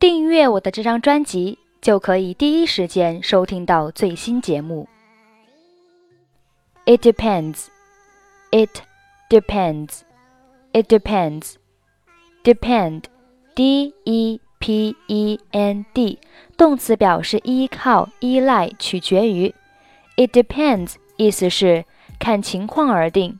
[0.00, 4.88] 订阅我的这张专辑，就可以第一时间收听到最新节目。
[6.86, 7.66] It depends.
[8.50, 8.80] It
[9.28, 9.98] depends.
[10.72, 11.56] It depends.
[12.42, 13.02] Depend.
[13.54, 16.18] D E P E N D.
[16.56, 19.54] 动词表示依靠、依赖、取决于。
[20.16, 21.84] It depends 意思是
[22.18, 23.38] 看情况而定。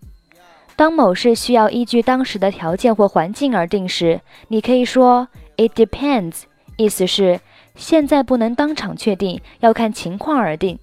[0.77, 6.43] 当某事需要依据当时的条件或环境而定时，你可以说 It depends，
[6.80, 7.40] 意思是
[7.76, 10.78] 现在不能当场确定，要看情况而定。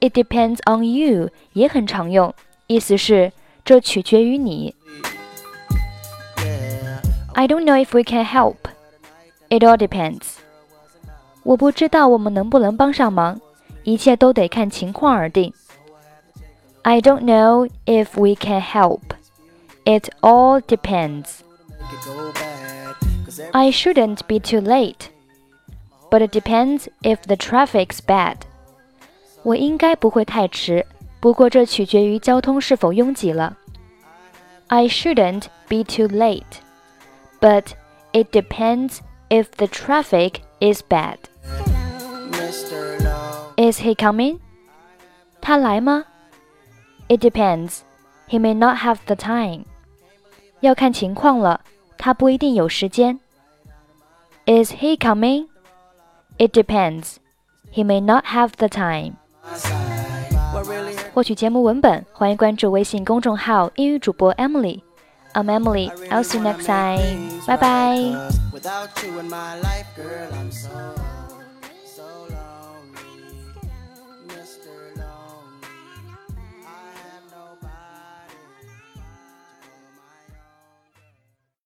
[0.00, 2.34] It depends on you 也很常用，
[2.66, 3.32] 意思是
[3.64, 4.74] 这取决于你。
[7.34, 8.56] I don't know if we can help.
[9.48, 10.36] It all depends.
[11.44, 13.40] 我不知道我们能不能帮上忙，
[13.84, 15.52] 一切都得看情况而定。
[16.82, 19.00] I don't know if we can help.
[19.84, 21.40] It all depends.
[23.52, 25.08] I shouldn't be too late,
[26.10, 28.36] but it depends if the traffic's bad.
[29.42, 30.86] 我应该不会太迟，
[31.20, 33.56] 不过这取决于交通是否拥挤了。
[34.68, 36.60] I shouldn't be too late,
[37.40, 37.72] but
[38.12, 41.18] it depends if the traffic is bad.
[43.56, 44.38] Is he coming?
[45.40, 46.04] 他来吗？
[47.08, 47.80] It depends.
[48.28, 49.64] He may not have the time.
[50.60, 51.60] 要看情况了，
[51.98, 53.18] 他不一定有时间。
[54.46, 55.48] Is he coming?
[56.38, 57.18] It depends.
[57.70, 59.16] He may not have the time.
[61.14, 65.90] 获取节目文本，欢迎关注微信公众号“英语主播 Emily”。I'm Emily.
[66.10, 67.40] I'll see you next time.
[67.46, 68.12] Bye bye.